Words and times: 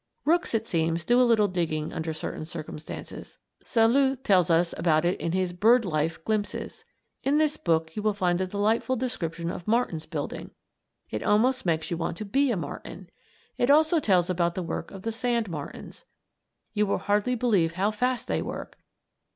Rooks, 0.25 0.55
it 0.55 0.65
seems, 0.65 1.05
do 1.05 1.21
a 1.21 1.21
little 1.21 1.47
digging 1.47 1.93
under 1.93 2.11
certain 2.11 2.43
circumstances. 2.43 3.37
Selous 3.63 4.17
tells 4.23 4.49
about 4.75 5.05
it 5.05 5.21
in 5.21 5.31
his 5.33 5.53
"Bird 5.53 5.85
Life 5.85 6.25
Glimpses." 6.25 6.83
In 7.21 7.37
this 7.37 7.55
book 7.55 7.95
you 7.95 8.01
will 8.01 8.15
find 8.15 8.41
a 8.41 8.47
delightful 8.47 8.95
description 8.95 9.51
of 9.51 9.67
martins 9.67 10.07
building. 10.07 10.49
It 11.11 11.21
almost 11.21 11.67
makes 11.67 11.91
you 11.91 11.97
want 11.97 12.17
to 12.17 12.25
be 12.25 12.49
a 12.49 12.57
martin. 12.57 13.11
It 13.59 13.69
also 13.69 13.99
tells 13.99 14.27
about 14.27 14.55
the 14.55 14.63
work 14.63 14.89
of 14.89 15.03
the 15.03 15.11
sand 15.11 15.51
martins. 15.51 16.03
You 16.73 16.87
will 16.87 16.97
hardly 16.97 17.35
believe 17.35 17.73
how 17.73 17.91
fast 17.91 18.27
they 18.27 18.41
work. 18.41 18.79